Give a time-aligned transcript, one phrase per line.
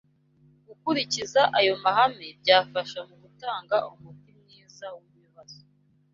[0.67, 5.59] Gukurikiza ayo mahame byafasha mu gutanga umuti mwiza w’ibibazo